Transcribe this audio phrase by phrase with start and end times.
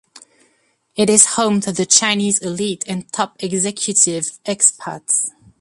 [0.95, 5.29] It is home to the Chinese elite and top executive expats.